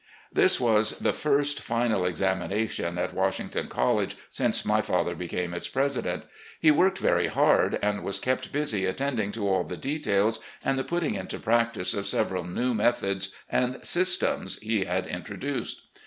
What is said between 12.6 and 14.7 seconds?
methods and systems